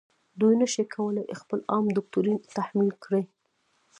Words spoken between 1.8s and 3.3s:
دوکتورین تحمیل کړي.